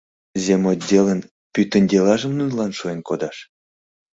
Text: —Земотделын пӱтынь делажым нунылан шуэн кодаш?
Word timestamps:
—Земотделын 0.45 1.19
пӱтынь 1.53 1.89
делажым 1.91 2.31
нунылан 2.37 2.71
шуэн 2.79 2.99
кодаш? 3.07 3.37